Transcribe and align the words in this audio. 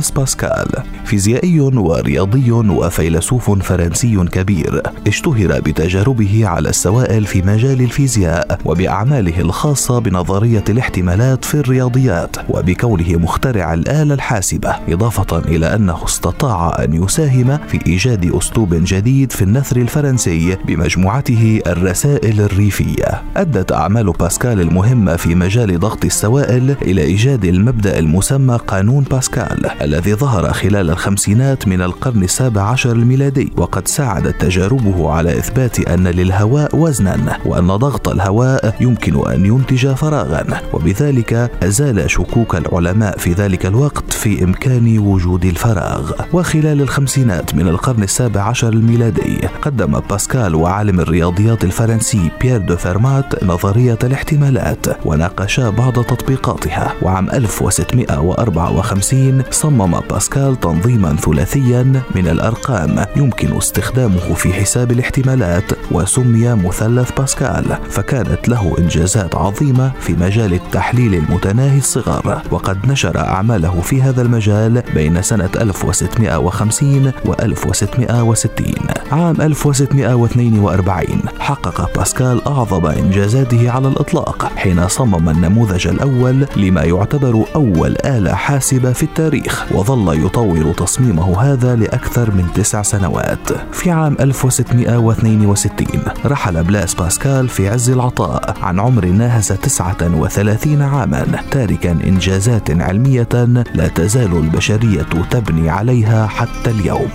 بليز 0.00 0.10
باسكال 0.10 0.66
فيزيائي 1.04 1.60
ورياضي 1.60 2.50
وفيلسوف 2.52 3.50
فرنسي 3.50 4.16
كبير 4.16 4.82
اشتهر 5.06 5.60
بتجاربه 5.60 6.46
على 6.46 6.68
السوائل 6.68 7.26
في 7.26 7.42
مجال 7.42 7.80
الفيزياء 7.80 8.58
وبأعماله 8.64 9.40
الخاصة 9.40 9.98
بنظرية 9.98 10.64
الاحتمالات 10.68 11.44
في 11.44 11.54
الرياضيات 11.54 12.36
وبكونه 12.48 13.16
مخترع 13.16 13.74
الآلة 13.74 14.14
الحاسبة 14.14 14.76
إضافة 14.88 15.38
إلى 15.38 15.74
أنه 15.74 16.04
استطاع 16.04 16.84
أن 16.84 17.04
يساهم 17.04 17.58
في 17.68 17.80
إيجاد 17.86 18.34
أسلوب 18.34 18.74
جديد 18.74 19.32
في 19.32 19.42
النثر 19.42 19.76
الفرنسي 19.76 20.56
بمجموعته 20.66 21.60
الرسائل 21.66 22.40
الريفية. 22.40 23.22
أدت 23.36 23.72
أعمال 23.72 24.12
باسكال 24.12 24.60
المهمة 24.60 25.16
في 25.16 25.34
مجال 25.34 25.80
ضغط 25.80 26.04
السوائل 26.04 26.76
إلى 26.82 27.02
إيجاد 27.02 27.44
المبدأ 27.44 27.98
المسمى 27.98 28.56
قانون 28.66 29.04
باسكال 29.10 29.70
الذي 29.90 30.14
ظهر 30.14 30.52
خلال 30.52 30.90
الخمسينات 30.90 31.68
من 31.68 31.82
القرن 31.82 32.22
السابع 32.22 32.62
عشر 32.62 32.92
الميلادي 32.92 33.52
وقد 33.56 33.88
ساعدت 33.88 34.40
تجاربه 34.40 35.10
على 35.10 35.38
إثبات 35.38 35.80
أن 35.80 36.08
للهواء 36.08 36.76
وزنا 36.76 37.38
وأن 37.46 37.66
ضغط 37.66 38.08
الهواء 38.08 38.74
يمكن 38.80 39.30
أن 39.30 39.46
ينتج 39.46 39.94
فراغا. 39.94 40.60
وبذلك 40.72 41.50
أزال 41.62 42.10
شكوك 42.10 42.56
العلماء 42.56 43.18
في 43.18 43.32
ذلك 43.32 43.66
الوقت 43.66 44.12
في 44.12 44.44
إمكان 44.44 44.98
وجود 44.98 45.44
الفراغ. 45.44 46.12
وخلال 46.32 46.80
الخمسينات 46.80 47.54
من 47.54 47.68
القرن 47.68 48.02
السابع 48.02 48.42
عشر 48.42 48.68
الميلادي 48.68 49.48
قدم 49.62 50.00
باسكال 50.10 50.54
وعالم 50.54 51.00
الرياضيات 51.00 51.64
الفرنسي 51.64 52.30
بيير 52.40 52.60
دو 52.60 52.76
فيرمات 52.76 53.44
نظرية 53.44 53.98
الاحتمالات 54.04 55.06
وناقشا 55.06 55.70
بعض 55.70 55.92
تطبيقاتها. 55.92 56.92
وعام 57.02 57.30
1654 57.30 59.42
صمم 59.50 59.79
باسكال 59.86 60.60
تنظيما 60.60 61.16
ثلاثيا 61.16 62.02
من 62.14 62.28
الأرقام 62.28 63.04
يمكن 63.16 63.56
استخدامه 63.56 64.34
في 64.34 64.52
حساب 64.52 64.92
الاحتمالات 64.92 65.64
وسمي 65.90 66.54
مثلث 66.54 67.10
باسكال 67.10 67.78
فكانت 67.90 68.48
له 68.48 68.76
إنجازات 68.78 69.34
عظيمة 69.34 69.92
في 70.00 70.12
مجال 70.12 70.54
التحليل 70.54 71.14
المتناهي 71.14 71.78
الصغر 71.78 72.42
وقد 72.50 72.86
نشر 72.86 73.18
أعماله 73.18 73.80
في 73.80 74.02
هذا 74.02 74.22
المجال 74.22 74.82
بين 74.94 75.22
سنة 75.22 75.50
1650 75.60 77.12
و 77.24 77.32
1660 77.32 78.74
عام 79.12 79.40
1642 79.40 81.06
حقق 81.40 81.96
باسكال 81.96 82.46
أعظم 82.46 82.86
إنجازاته 82.86 83.70
على 83.70 83.88
الإطلاق 83.88 84.52
حين 84.56 84.88
صمم 84.88 85.28
النموذج 85.28 85.86
الأول 85.86 86.46
لما 86.56 86.82
يعتبر 86.84 87.44
أول 87.54 87.96
آلة 88.04 88.34
حاسبة 88.34 88.92
في 88.92 89.02
التاريخ. 89.02 89.59
وظل 89.70 90.26
يطور 90.26 90.72
تصميمه 90.72 91.42
هذا 91.42 91.76
لأكثر 91.76 92.30
من 92.30 92.52
تسع 92.54 92.82
سنوات. 92.82 93.52
في 93.72 93.90
عام 93.90 94.16
1662 94.20 95.86
رحل 96.26 96.64
بلاس 96.64 96.94
باسكال 96.94 97.48
في 97.48 97.68
عز 97.68 97.90
العطاء 97.90 98.56
عن 98.62 98.80
عمر 98.80 99.06
ناهز 99.06 99.48
39 99.52 100.82
عاما 100.82 101.26
تاركا 101.50 101.90
إنجازات 101.90 102.70
علمية 102.70 103.28
لا 103.74 103.88
تزال 103.88 104.32
البشرية 104.36 105.06
تبني 105.30 105.70
عليها 105.70 106.26
حتى 106.26 106.70
اليوم. 106.70 107.10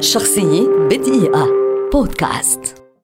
شخصية 0.00 0.68
بدقيقة. 0.90 1.46
بودكاست. 1.92 2.75